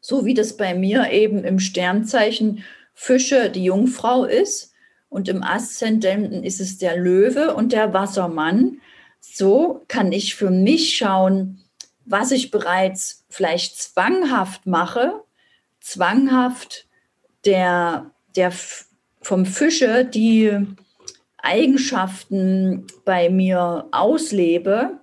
so 0.02 0.26
wie 0.26 0.34
das 0.34 0.58
bei 0.58 0.74
mir 0.74 1.12
eben 1.12 1.44
im 1.44 1.60
Sternzeichen 1.60 2.64
Fische 2.94 3.50
die 3.50 3.64
Jungfrau 3.64 4.26
ist 4.26 4.74
und 5.10 5.28
im 5.28 5.44
Aszendenten 5.44 6.44
ist 6.44 6.60
es 6.60 6.78
der 6.78 6.98
Löwe 6.98 7.54
und 7.54 7.72
der 7.72 7.94
Wassermann. 7.94 8.82
So 9.20 9.84
kann 9.88 10.12
ich 10.12 10.36
für 10.36 10.50
mich 10.50 10.98
schauen, 10.98 11.64
was 12.06 12.32
ich 12.32 12.52
bereits 12.52 13.26
vielleicht 13.30 13.78
zwanghaft 13.78 14.66
mache, 14.66 15.24
zwanghaft 15.80 16.88
der, 17.46 18.12
der 18.36 18.52
vom 19.22 19.46
Fische 19.46 20.06
die 20.06 20.52
Eigenschaften 21.38 22.86
bei 23.06 23.30
mir 23.30 23.88
auslebe 23.92 25.00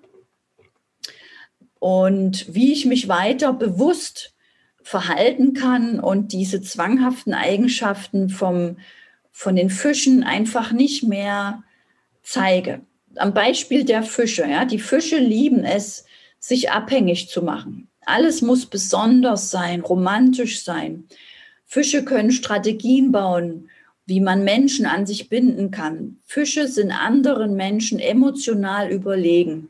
und 1.78 2.52
wie 2.52 2.72
ich 2.72 2.86
mich 2.86 3.08
weiter 3.08 3.52
bewusst 3.52 4.34
verhalten 4.82 5.52
kann 5.52 6.00
und 6.00 6.32
diese 6.32 6.62
zwanghaften 6.62 7.34
Eigenschaften 7.34 8.30
vom, 8.30 8.78
von 9.30 9.54
den 9.56 9.70
Fischen 9.70 10.24
einfach 10.24 10.72
nicht 10.72 11.02
mehr 11.04 11.62
zeige. 12.22 12.80
Am 13.16 13.34
Beispiel 13.34 13.84
der 13.84 14.02
Fische. 14.02 14.46
Ja, 14.48 14.64
die 14.64 14.78
Fische 14.78 15.18
lieben 15.18 15.64
es, 15.64 16.04
sich 16.38 16.70
abhängig 16.70 17.28
zu 17.28 17.42
machen. 17.42 17.88
Alles 18.06 18.42
muss 18.42 18.66
besonders 18.66 19.50
sein, 19.50 19.80
romantisch 19.80 20.62
sein. 20.62 21.04
Fische 21.66 22.04
können 22.04 22.30
Strategien 22.30 23.12
bauen, 23.12 23.68
wie 24.08 24.20
man 24.20 24.42
Menschen 24.42 24.86
an 24.86 25.04
sich 25.04 25.28
binden 25.28 25.70
kann. 25.70 26.16
Fische 26.24 26.66
sind 26.66 26.90
anderen 26.90 27.54
Menschen 27.56 27.98
emotional 27.98 28.90
überlegen. 28.90 29.68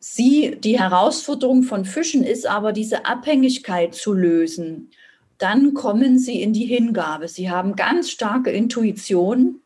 Sie, 0.00 0.56
die 0.58 0.80
Herausforderung 0.80 1.62
von 1.62 1.84
Fischen 1.84 2.24
ist 2.24 2.44
aber, 2.44 2.72
diese 2.72 3.06
Abhängigkeit 3.06 3.94
zu 3.94 4.12
lösen. 4.12 4.90
Dann 5.38 5.74
kommen 5.74 6.18
sie 6.18 6.42
in 6.42 6.52
die 6.52 6.66
Hingabe. 6.66 7.28
Sie 7.28 7.48
haben 7.48 7.76
ganz 7.76 8.10
starke 8.10 8.50
Intuition. 8.50 9.60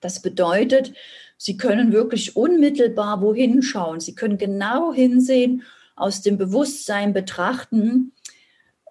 Das 0.00 0.22
bedeutet, 0.22 0.94
sie 1.36 1.58
können 1.58 1.92
wirklich 1.92 2.36
unmittelbar 2.36 3.20
wohin 3.20 3.60
schauen. 3.60 4.00
Sie 4.00 4.14
können 4.14 4.38
genau 4.38 4.94
hinsehen, 4.94 5.62
aus 5.94 6.22
dem 6.22 6.38
Bewusstsein 6.38 7.12
betrachten. 7.12 8.12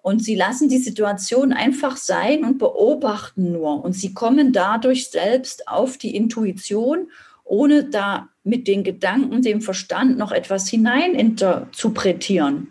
Und 0.06 0.22
sie 0.22 0.36
lassen 0.36 0.68
die 0.68 0.78
Situation 0.78 1.52
einfach 1.52 1.96
sein 1.96 2.44
und 2.44 2.58
beobachten 2.58 3.50
nur. 3.50 3.84
Und 3.84 3.92
sie 3.92 4.14
kommen 4.14 4.52
dadurch 4.52 5.10
selbst 5.10 5.66
auf 5.66 5.98
die 5.98 6.14
Intuition 6.14 7.10
ohne 7.42 7.82
da 7.82 8.28
mit 8.44 8.68
den 8.68 8.84
Gedanken, 8.84 9.42
dem 9.42 9.60
Verstand 9.60 10.16
noch 10.16 10.30
etwas 10.30 10.68
hinein 10.68 11.16
interpretieren. 11.16 12.68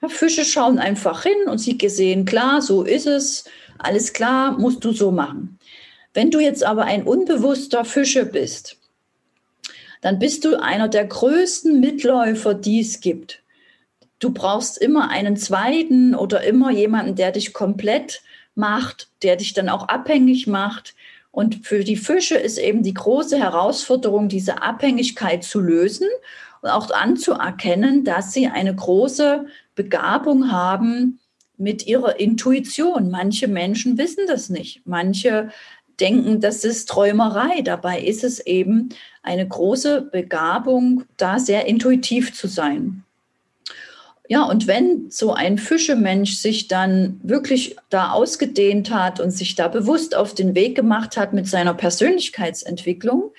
Ja, 0.00 0.08
Fische 0.08 0.46
schauen 0.46 0.78
einfach 0.78 1.24
hin 1.24 1.36
und 1.50 1.58
sie 1.58 1.78
sehen, 1.90 2.24
klar, 2.24 2.62
so 2.62 2.84
ist 2.84 3.06
es, 3.06 3.44
alles 3.76 4.14
klar, 4.14 4.58
musst 4.58 4.82
du 4.82 4.92
so 4.92 5.10
machen. 5.10 5.58
Wenn 6.14 6.30
du 6.30 6.40
jetzt 6.40 6.64
aber 6.64 6.84
ein 6.84 7.02
unbewusster 7.02 7.84
Fische 7.84 8.24
bist, 8.24 8.78
dann 10.00 10.18
bist 10.18 10.42
du 10.42 10.58
einer 10.58 10.88
der 10.88 11.04
größten 11.04 11.80
Mitläufer, 11.80 12.54
die 12.54 12.80
es 12.80 13.00
gibt. 13.02 13.42
Du 14.18 14.32
brauchst 14.32 14.78
immer 14.78 15.10
einen 15.10 15.36
zweiten 15.36 16.14
oder 16.14 16.42
immer 16.42 16.70
jemanden, 16.70 17.14
der 17.14 17.32
dich 17.32 17.52
komplett 17.52 18.22
macht, 18.54 19.08
der 19.22 19.36
dich 19.36 19.52
dann 19.52 19.68
auch 19.68 19.88
abhängig 19.88 20.46
macht, 20.46 20.94
und 21.30 21.66
für 21.66 21.84
die 21.84 21.96
Fische 21.96 22.36
ist 22.36 22.58
eben 22.58 22.82
die 22.82 22.94
große 22.94 23.38
Herausforderung, 23.38 24.28
diese 24.28 24.62
Abhängigkeit 24.62 25.44
zu 25.44 25.60
lösen 25.60 26.08
und 26.62 26.70
auch 26.70 26.90
anzuerkennen, 26.90 28.02
dass 28.02 28.32
sie 28.32 28.48
eine 28.48 28.74
große 28.74 29.46
Begabung 29.74 30.50
haben 30.50 31.20
mit 31.56 31.86
ihrer 31.86 32.18
Intuition. 32.18 33.10
Manche 33.10 33.46
Menschen 33.46 33.98
wissen 33.98 34.26
das 34.26 34.48
nicht. 34.48 34.82
Manche 34.84 35.50
denken, 36.00 36.40
das 36.40 36.64
ist 36.64 36.88
Träumerei. 36.88 37.60
Dabei 37.62 38.00
ist 38.00 38.24
es 38.24 38.40
eben 38.40 38.88
eine 39.22 39.46
große 39.46 40.02
Begabung, 40.10 41.04
da 41.18 41.38
sehr 41.38 41.66
intuitiv 41.66 42.34
zu 42.34 42.48
sein. 42.48 43.04
Ja, 44.30 44.42
und 44.42 44.66
wenn 44.66 45.10
so 45.10 45.32
ein 45.32 45.56
Fischemensch 45.56 46.36
sich 46.36 46.68
dann 46.68 47.18
wirklich 47.22 47.76
da 47.88 48.10
ausgedehnt 48.10 48.90
hat 48.92 49.20
und 49.20 49.30
sich 49.30 49.54
da 49.54 49.68
bewusst 49.68 50.14
auf 50.14 50.34
den 50.34 50.54
Weg 50.54 50.74
gemacht 50.74 51.16
hat 51.16 51.32
mit 51.32 51.48
seiner 51.48 51.72
Persönlichkeitsentwicklung, 51.72 53.32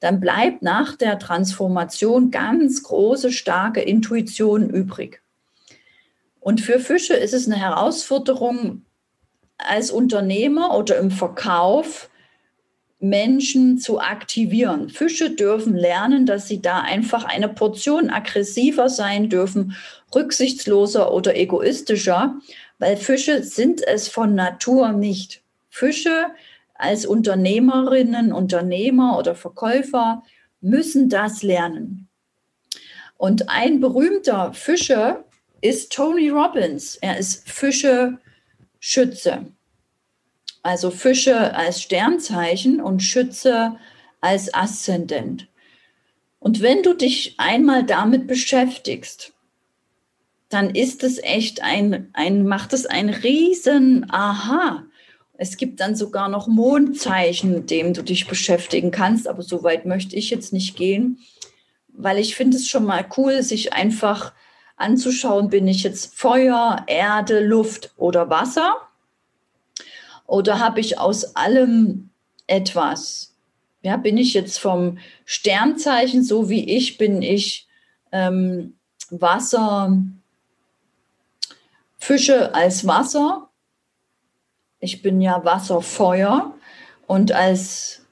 dann 0.00 0.18
bleibt 0.18 0.62
nach 0.62 0.96
der 0.96 1.20
Transformation 1.20 2.32
ganz 2.32 2.82
große, 2.82 3.30
starke 3.30 3.82
Intuition 3.82 4.68
übrig. 4.68 5.22
Und 6.40 6.60
für 6.60 6.80
Fische 6.80 7.14
ist 7.14 7.34
es 7.34 7.46
eine 7.46 7.56
Herausforderung, 7.56 8.84
als 9.58 9.92
Unternehmer 9.92 10.76
oder 10.76 10.98
im 10.98 11.12
Verkauf 11.12 12.10
Menschen 13.02 13.78
zu 13.78 13.98
aktivieren. 14.00 14.88
Fische 14.88 15.30
dürfen 15.30 15.74
lernen, 15.74 16.24
dass 16.24 16.46
sie 16.46 16.62
da 16.62 16.82
einfach 16.82 17.24
eine 17.24 17.48
Portion 17.48 18.10
aggressiver 18.10 18.88
sein 18.88 19.28
dürfen, 19.28 19.74
rücksichtsloser 20.14 21.12
oder 21.12 21.36
egoistischer, 21.36 22.38
weil 22.78 22.96
Fische 22.96 23.42
sind 23.42 23.84
es 23.84 24.06
von 24.08 24.36
Natur 24.36 24.92
nicht. 24.92 25.42
Fische 25.68 26.26
als 26.74 27.04
Unternehmerinnen, 27.04 28.32
Unternehmer 28.32 29.18
oder 29.18 29.34
Verkäufer 29.34 30.22
müssen 30.60 31.08
das 31.08 31.42
lernen. 31.42 32.08
Und 33.16 33.48
ein 33.48 33.80
berühmter 33.80 34.52
Fischer 34.52 35.24
ist 35.60 35.92
Tony 35.92 36.28
Robbins. 36.28 36.96
Er 37.00 37.18
ist 37.18 37.48
Fische-Schütze. 37.48 39.46
Also 40.62 40.90
Fische 40.90 41.54
als 41.54 41.82
Sternzeichen 41.82 42.80
und 42.80 43.02
Schütze 43.02 43.76
als 44.20 44.54
Aszendent. 44.54 45.48
Und 46.38 46.60
wenn 46.60 46.82
du 46.82 46.94
dich 46.94 47.34
einmal 47.38 47.84
damit 47.84 48.26
beschäftigst, 48.26 49.32
dann 50.48 50.74
ist 50.74 51.02
es 51.02 51.18
echt 51.22 51.62
ein, 51.62 52.10
ein 52.12 52.46
macht 52.46 52.72
es 52.72 52.84
ein 52.84 53.08
riesen 53.08 54.10
Aha. 54.10 54.84
Es 55.34 55.56
gibt 55.56 55.80
dann 55.80 55.96
sogar 55.96 56.28
noch 56.28 56.46
Mondzeichen, 56.46 57.52
mit 57.52 57.70
dem 57.70 57.94
du 57.94 58.02
dich 58.02 58.28
beschäftigen 58.28 58.90
kannst, 58.90 59.26
aber 59.26 59.42
so 59.42 59.62
weit 59.62 59.86
möchte 59.86 60.14
ich 60.14 60.30
jetzt 60.30 60.52
nicht 60.52 60.76
gehen, 60.76 61.18
weil 61.88 62.18
ich 62.18 62.36
finde 62.36 62.58
es 62.58 62.68
schon 62.68 62.84
mal 62.84 63.04
cool, 63.16 63.42
sich 63.42 63.72
einfach 63.72 64.32
anzuschauen, 64.76 65.48
bin 65.48 65.66
ich 65.66 65.82
jetzt 65.82 66.14
Feuer, 66.14 66.84
Erde, 66.86 67.44
Luft 67.44 67.92
oder 67.96 68.28
Wasser? 68.28 68.74
Oder 70.32 70.60
habe 70.60 70.80
ich 70.80 70.98
aus 70.98 71.36
allem 71.36 72.08
etwas? 72.46 73.34
Ja, 73.82 73.98
bin 73.98 74.16
ich 74.16 74.32
jetzt 74.32 74.58
vom 74.58 74.96
Sternzeichen, 75.26 76.24
so 76.24 76.48
wie 76.48 76.74
ich, 76.74 76.96
bin 76.96 77.20
ich 77.20 77.68
ähm, 78.12 78.78
Wasser, 79.10 79.94
Fische 81.98 82.54
als 82.54 82.86
Wasser. 82.86 83.50
Ich 84.80 85.02
bin 85.02 85.20
ja 85.20 85.44
Wasserfeuer 85.44 86.54
und 87.06 87.32
als 87.32 88.06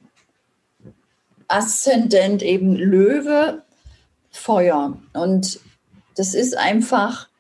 Aszendent 1.48 2.42
eben 2.42 2.76
Löwe, 2.76 3.62
Feuer. 4.30 4.98
Und 5.14 5.58
das 6.16 6.34
ist 6.34 6.54
einfach 6.54 7.30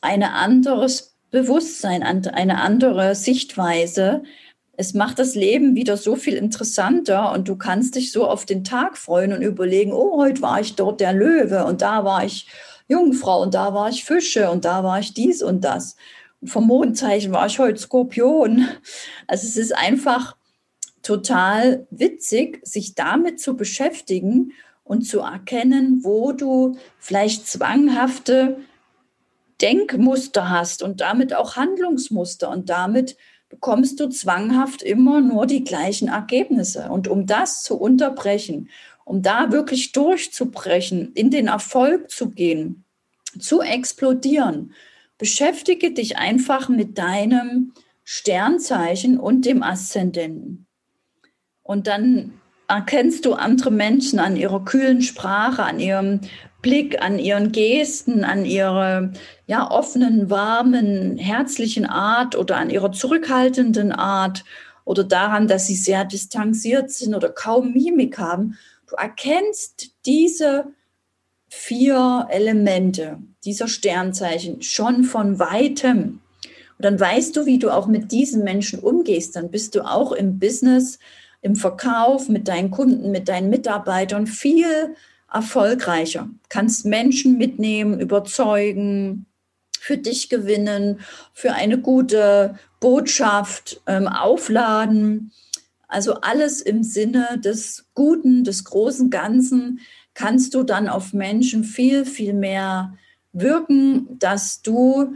ein 0.00 0.24
anderes 0.24 1.15
Bewusstsein, 1.30 2.02
eine 2.02 2.60
andere 2.60 3.14
Sichtweise. 3.14 4.22
Es 4.76 4.94
macht 4.94 5.18
das 5.18 5.34
Leben 5.34 5.74
wieder 5.74 5.96
so 5.96 6.16
viel 6.16 6.34
interessanter 6.34 7.32
und 7.32 7.48
du 7.48 7.56
kannst 7.56 7.94
dich 7.94 8.12
so 8.12 8.28
auf 8.28 8.44
den 8.44 8.62
Tag 8.64 8.98
freuen 8.98 9.32
und 9.32 9.42
überlegen, 9.42 9.92
oh, 9.92 10.18
heute 10.18 10.42
war 10.42 10.60
ich 10.60 10.74
dort 10.74 11.00
der 11.00 11.12
Löwe 11.12 11.64
und 11.64 11.82
da 11.82 12.04
war 12.04 12.24
ich 12.24 12.46
Jungfrau 12.88 13.42
und 13.42 13.54
da 13.54 13.74
war 13.74 13.88
ich 13.88 14.04
Fische 14.04 14.50
und 14.50 14.64
da 14.64 14.84
war 14.84 15.00
ich 15.00 15.14
dies 15.14 15.42
und 15.42 15.64
das. 15.64 15.96
Und 16.40 16.48
vom 16.48 16.66
Mondzeichen 16.66 17.32
war 17.32 17.46
ich 17.46 17.58
heute 17.58 17.78
Skorpion. 17.78 18.68
Also 19.26 19.46
es 19.46 19.56
ist 19.56 19.76
einfach 19.76 20.36
total 21.02 21.86
witzig, 21.90 22.60
sich 22.66 22.94
damit 22.94 23.40
zu 23.40 23.56
beschäftigen 23.56 24.52
und 24.84 25.02
zu 25.02 25.20
erkennen, 25.20 26.00
wo 26.02 26.32
du 26.32 26.76
vielleicht 26.98 27.46
zwanghafte 27.46 28.58
Denkmuster 29.60 30.50
hast 30.50 30.82
und 30.82 31.00
damit 31.00 31.34
auch 31.34 31.56
Handlungsmuster 31.56 32.50
und 32.50 32.68
damit 32.68 33.16
bekommst 33.48 34.00
du 34.00 34.08
zwanghaft 34.08 34.82
immer 34.82 35.20
nur 35.20 35.46
die 35.46 35.64
gleichen 35.64 36.08
Ergebnisse. 36.08 36.88
Und 36.90 37.08
um 37.08 37.26
das 37.26 37.62
zu 37.62 37.76
unterbrechen, 37.76 38.70
um 39.04 39.22
da 39.22 39.52
wirklich 39.52 39.92
durchzubrechen, 39.92 41.12
in 41.14 41.30
den 41.30 41.46
Erfolg 41.46 42.10
zu 42.10 42.30
gehen, 42.30 42.84
zu 43.38 43.60
explodieren, 43.60 44.74
beschäftige 45.18 45.92
dich 45.92 46.18
einfach 46.18 46.68
mit 46.68 46.98
deinem 46.98 47.72
Sternzeichen 48.04 49.18
und 49.18 49.44
dem 49.46 49.62
Aszendenten. 49.62 50.66
Und 51.62 51.86
dann 51.86 52.34
erkennst 52.68 53.24
du 53.24 53.34
andere 53.34 53.70
Menschen 53.70 54.18
an 54.18 54.36
ihrer 54.36 54.64
kühlen 54.64 55.02
Sprache, 55.02 55.62
an 55.62 55.80
ihrem 55.80 56.20
Blick, 56.66 57.00
an 57.00 57.20
ihren 57.20 57.52
Gesten, 57.52 58.24
an 58.24 58.44
ihrer 58.44 59.12
ja, 59.46 59.70
offenen, 59.70 60.30
warmen, 60.30 61.16
herzlichen 61.16 61.86
Art 61.86 62.34
oder 62.34 62.56
an 62.56 62.70
ihrer 62.70 62.90
zurückhaltenden 62.90 63.92
Art 63.92 64.44
oder 64.84 65.04
daran, 65.04 65.46
dass 65.46 65.68
sie 65.68 65.76
sehr 65.76 66.04
distanziert 66.04 66.90
sind 66.90 67.14
oder 67.14 67.28
kaum 67.28 67.72
Mimik 67.72 68.18
haben. 68.18 68.58
Du 68.88 68.96
erkennst 68.96 69.92
diese 70.06 70.64
vier 71.48 72.26
Elemente 72.30 73.18
dieser 73.44 73.68
Sternzeichen 73.68 74.60
schon 74.60 75.04
von 75.04 75.38
weitem. 75.38 76.20
Und 76.78 76.84
dann 76.84 76.98
weißt 76.98 77.36
du, 77.36 77.46
wie 77.46 77.60
du 77.60 77.70
auch 77.70 77.86
mit 77.86 78.10
diesen 78.10 78.42
Menschen 78.42 78.80
umgehst. 78.80 79.36
Dann 79.36 79.52
bist 79.52 79.76
du 79.76 79.82
auch 79.82 80.10
im 80.10 80.40
Business 80.40 80.98
im 81.42 81.54
Verkauf 81.54 82.28
mit 82.28 82.48
deinen 82.48 82.72
Kunden, 82.72 83.12
mit 83.12 83.28
deinen 83.28 83.50
Mitarbeitern 83.50 84.26
viel 84.26 84.96
erfolgreicher. 85.32 86.28
Kannst 86.48 86.84
Menschen 86.84 87.38
mitnehmen, 87.38 88.00
überzeugen, 88.00 89.26
für 89.78 89.96
dich 89.96 90.28
gewinnen, 90.28 91.00
für 91.32 91.52
eine 91.52 91.78
gute 91.78 92.58
Botschaft 92.80 93.80
ähm, 93.86 94.08
aufladen. 94.08 95.32
Also 95.88 96.14
alles 96.14 96.60
im 96.60 96.82
Sinne 96.82 97.38
des 97.38 97.86
Guten, 97.94 98.42
des 98.42 98.64
großen 98.64 99.10
Ganzen 99.10 99.80
kannst 100.14 100.54
du 100.54 100.62
dann 100.62 100.88
auf 100.88 101.12
Menschen 101.12 101.62
viel, 101.62 102.04
viel 102.04 102.32
mehr 102.32 102.94
wirken, 103.32 104.18
dass 104.18 104.62
du 104.62 105.14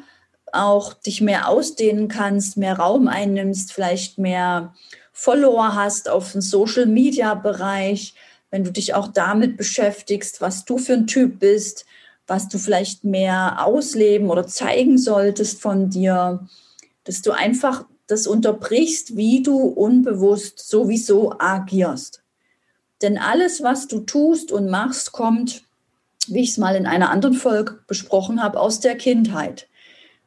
auch 0.53 0.95
dich 0.95 1.21
mehr 1.21 1.49
ausdehnen 1.49 2.09
kannst, 2.09 2.57
mehr 2.57 2.79
Raum 2.79 3.09
einnimmst, 3.09 3.73
vielleicht 3.73 4.19
mehr 4.19 4.75
Follower 5.13 5.75
hast 5.75 6.09
auf 6.09 6.33
dem 6.33 6.41
Social-Media-Bereich, 6.41 8.15
wenn 8.51 8.65
du 8.65 8.73
dich 8.73 8.95
auch 8.95 9.09
damit 9.09 9.57
beschäftigst, 9.57 10.41
was 10.41 10.65
du 10.65 10.79
für 10.79 10.95
ein 10.95 11.07
Typ 11.07 11.39
bist, 11.39 11.87
was 12.27 12.49
du 12.49 12.59
vielleicht 12.59 13.05
mehr 13.05 13.65
ausleben 13.65 14.31
oder 14.31 14.47
zeigen 14.47 14.99
solltest 14.99 15.61
von 15.61 15.91
dir, 15.91 16.49
dass 17.05 17.23
du 17.23 17.33
einfach 17.33 17.85
das 18.07 18.27
unterbrichst, 18.27 19.17
wie 19.17 19.43
du 19.43 19.57
unbewusst 19.59 20.59
sowieso 20.59 21.39
agierst. 21.39 22.23
Denn 23.03 23.19
alles, 23.19 23.63
was 23.63 23.89
du 23.89 24.01
tust 24.01 24.53
und 24.53 24.69
machst, 24.69 25.13
kommt, 25.13 25.63
wie 26.27 26.41
ich 26.41 26.51
es 26.51 26.59
mal 26.59 26.77
in 26.77 26.87
einer 26.87 27.11
anderen 27.11 27.35
Folge 27.35 27.79
besprochen 27.87 28.43
habe, 28.43 28.61
aus 28.61 28.81
der 28.81 28.97
Kindheit. 28.97 29.69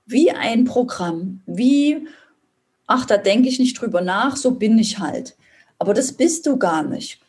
Wie 0.06 0.32
ein 0.32 0.66
Programm, 0.66 1.42
wie 1.46 2.08
ach, 2.88 3.06
da 3.06 3.18
denke 3.18 3.50
ich 3.50 3.60
nicht 3.60 3.80
drüber 3.80 4.02
nach, 4.02 4.36
so 4.36 4.52
bin 4.52 4.78
ich 4.78 5.00
halt. 5.00 5.36
Aber 5.80 5.94
das 5.94 6.14
bist 6.14 6.46
du 6.46 6.58
gar 6.58 6.84
nicht. 6.84 7.20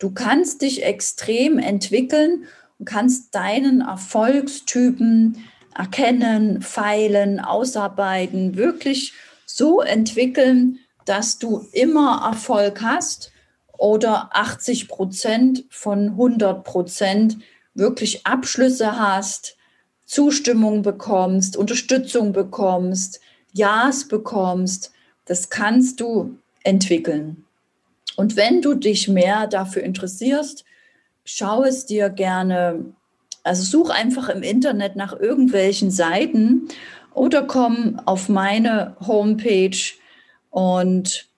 Du 0.00 0.10
kannst 0.10 0.62
dich 0.62 0.82
extrem 0.82 1.58
entwickeln 1.58 2.46
und 2.78 2.86
kannst 2.86 3.34
deinen 3.34 3.82
Erfolgstypen 3.82 5.44
erkennen, 5.74 6.62
feilen, 6.62 7.38
ausarbeiten, 7.38 8.56
wirklich 8.56 9.12
so 9.44 9.82
entwickeln, 9.82 10.78
dass 11.04 11.38
du 11.38 11.66
immer 11.72 12.22
Erfolg 12.26 12.80
hast 12.80 13.30
oder 13.76 14.30
80 14.32 14.88
Prozent 14.88 15.64
von 15.68 16.10
100 16.10 16.64
Prozent 16.64 17.36
wirklich 17.74 18.26
Abschlüsse 18.26 18.98
hast, 18.98 19.56
Zustimmung 20.06 20.80
bekommst, 20.80 21.58
Unterstützung 21.58 22.32
bekommst, 22.32 23.20
Ja's 23.52 24.08
bekommst, 24.08 24.92
das 25.26 25.50
kannst 25.50 26.00
du 26.00 26.38
entwickeln. 26.64 27.44
Und 28.20 28.36
wenn 28.36 28.60
du 28.60 28.74
dich 28.74 29.08
mehr 29.08 29.46
dafür 29.46 29.82
interessierst, 29.82 30.66
schau 31.24 31.62
es 31.62 31.86
dir 31.86 32.10
gerne, 32.10 32.84
also 33.44 33.62
such 33.62 33.88
einfach 33.88 34.28
im 34.28 34.42
Internet 34.42 34.94
nach 34.94 35.18
irgendwelchen 35.18 35.90
Seiten 35.90 36.68
oder 37.14 37.44
komm 37.44 37.98
auf 38.04 38.28
meine 38.28 38.94
Homepage 39.00 39.78
und 40.50 41.30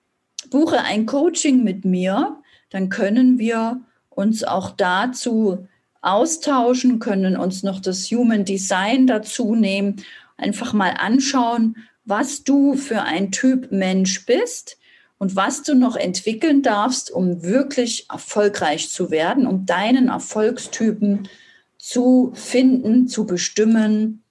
buche 0.49 0.81
ein 0.81 1.05
Coaching 1.05 1.63
mit 1.63 1.85
mir, 1.85 2.35
dann 2.69 2.89
können 2.89 3.39
wir 3.39 3.79
uns 4.09 4.43
auch 4.43 4.71
dazu 4.71 5.65
austauschen, 6.01 6.99
können 6.99 7.37
uns 7.37 7.63
noch 7.63 7.79
das 7.79 8.11
Human 8.11 8.43
Design 8.43 9.07
dazu 9.07 9.55
nehmen, 9.55 10.03
einfach 10.35 10.73
mal 10.73 10.95
anschauen, 10.97 11.77
was 12.03 12.43
du 12.43 12.75
für 12.75 13.03
ein 13.03 13.31
Typ 13.31 13.71
Mensch 13.71 14.25
bist 14.25 14.79
und 15.23 15.37
was 15.37 15.63
du 15.63 15.73
noch 15.73 15.95
entwickeln 15.95 16.63
darfst, 16.63 17.09
um 17.09 17.43
wirklich 17.43 18.09
erfolgreich 18.09 18.89
zu 18.89 19.09
werden, 19.09 19.47
um 19.47 19.65
deinen 19.65 20.09
Erfolgstypen 20.09 21.29
zu 21.77 22.33
finden, 22.35 23.07
zu 23.07 23.25
bestimmen, 23.25 24.21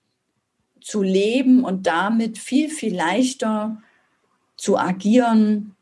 zu 0.83 1.00
leben 1.02 1.64
und 1.64 1.87
damit 1.87 2.37
viel, 2.37 2.68
viel 2.68 2.94
leichter 2.94 3.81
zu 4.59 4.76
agieren, 4.76 5.74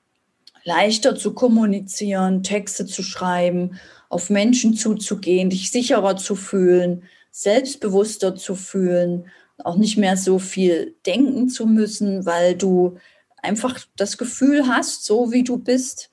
leichter 0.62 1.16
zu 1.16 1.34
kommunizieren, 1.34 2.44
Texte 2.44 2.86
zu 2.86 3.02
schreiben, 3.02 3.80
auf 4.10 4.30
Menschen 4.30 4.74
zuzugehen, 4.74 5.50
dich 5.50 5.72
sicherer 5.72 6.18
zu 6.18 6.36
fühlen, 6.36 7.02
selbstbewusster 7.32 8.36
zu 8.36 8.54
fühlen 8.54 9.24
auch 9.64 9.76
nicht 9.76 9.96
mehr 9.96 10.16
so 10.16 10.38
viel 10.38 10.94
denken 11.04 11.48
zu 11.48 11.66
müssen, 11.66 12.24
weil 12.26 12.54
du 12.54 12.96
einfach 13.42 13.78
das 13.96 14.18
Gefühl 14.18 14.66
hast, 14.66 15.04
so 15.04 15.32
wie 15.32 15.44
du 15.44 15.58
bist, 15.58 16.10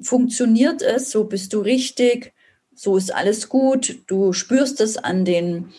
funktioniert 0.00 0.82
es, 0.82 1.10
so 1.10 1.24
bist 1.24 1.52
du 1.52 1.60
richtig, 1.60 2.32
so 2.74 2.96
ist 2.96 3.14
alles 3.14 3.48
gut. 3.48 3.98
Du 4.06 4.32
spürst 4.32 4.80
es 4.80 4.96
an 4.96 5.24
den 5.24 5.72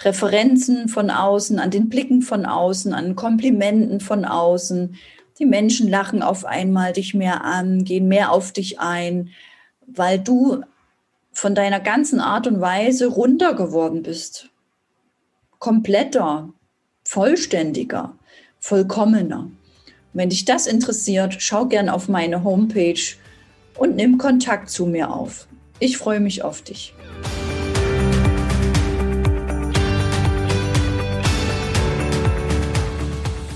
Referenzen 0.00 0.88
von 0.88 1.10
außen, 1.10 1.58
an 1.58 1.70
den 1.70 1.88
Blicken 1.88 2.22
von 2.22 2.46
außen, 2.46 2.92
an 2.92 3.16
Komplimenten 3.16 4.00
von 4.00 4.24
außen. 4.24 4.96
Die 5.38 5.46
Menschen 5.46 5.88
lachen 5.88 6.22
auf 6.22 6.44
einmal 6.44 6.92
dich 6.92 7.14
mehr 7.14 7.44
an, 7.44 7.84
gehen 7.84 8.08
mehr 8.08 8.32
auf 8.32 8.52
dich 8.52 8.80
ein, 8.80 9.30
weil 9.86 10.18
du 10.18 10.62
von 11.32 11.54
deiner 11.54 11.80
ganzen 11.80 12.20
Art 12.20 12.46
und 12.46 12.60
Weise 12.60 13.06
runter 13.08 13.54
geworden 13.54 14.02
bist 14.02 14.50
kompletter, 15.58 16.52
vollständiger, 17.04 18.16
vollkommener. 18.60 19.50
Wenn 20.16 20.30
dich 20.30 20.46
das 20.46 20.66
interessiert, 20.66 21.36
schau 21.40 21.66
gern 21.66 21.90
auf 21.90 22.08
meine 22.08 22.42
Homepage 22.42 22.98
und 23.76 23.96
nimm 23.96 24.16
Kontakt 24.16 24.70
zu 24.70 24.86
mir 24.86 25.12
auf. 25.12 25.46
Ich 25.78 25.98
freue 25.98 26.20
mich 26.20 26.42
auf 26.42 26.62
dich. 26.62 26.94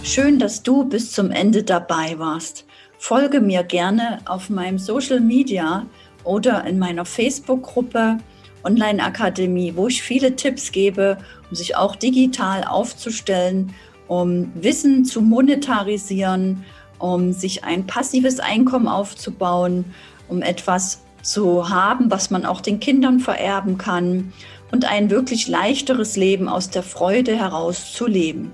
Schön, 0.03 0.39
dass 0.39 0.63
du 0.63 0.85
bis 0.85 1.13
zum 1.13 1.31
Ende 1.31 1.63
dabei 1.63 2.19
warst. 2.19 2.67
Folge 2.99 3.41
mir 3.41 3.65
gerne 3.65 4.19
auf 4.27 4.51
meinem 4.51 4.79
Social 4.79 5.21
Media 5.21 5.87
oder 6.25 6.67
in 6.67 6.79
meiner 6.79 7.07
Facebook-Gruppe 7.07 8.19
Online 8.65 9.03
Akademie, 9.03 9.73
wo 9.75 9.89
ich 9.89 10.03
viele 10.03 10.37
Tipps 10.37 10.71
gebe, 10.71 11.17
um 11.49 11.57
sich 11.57 11.75
auch 11.77 11.97
digital 11.97 12.65
aufzustellen, 12.65 13.75
um 14.11 14.51
Wissen 14.57 15.05
zu 15.05 15.21
monetarisieren, 15.21 16.65
um 16.99 17.33
sich 17.33 17.63
ein 17.63 17.87
passives 17.87 18.41
Einkommen 18.41 18.89
aufzubauen, 18.89 19.85
um 20.29 20.43
etwas 20.43 21.03
zu 21.23 21.69
haben, 21.69 22.11
was 22.11 22.29
man 22.31 22.45
auch 22.45 22.61
den 22.61 22.81
Kindern 22.81 23.21
vererben 23.21 23.79
kann 23.79 24.33
und 24.73 24.85
ein 24.85 25.11
wirklich 25.11 25.47
leichteres 25.47 26.17
Leben 26.17 26.49
aus 26.49 26.71
der 26.71 26.83
Freude 26.83 27.37
heraus 27.37 27.93
zu 27.93 28.09
leben. 28.09 28.53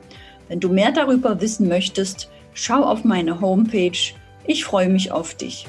Wenn 0.48 0.60
du 0.60 0.68
mehr 0.68 0.92
darüber 0.92 1.40
wissen 1.40 1.68
möchtest, 1.68 2.28
schau 2.52 2.84
auf 2.84 3.04
meine 3.04 3.40
Homepage 3.40 4.12
ich 4.48 4.64
freue 4.64 4.88
mich 4.88 5.10
auf 5.10 5.34
dich. 5.34 5.66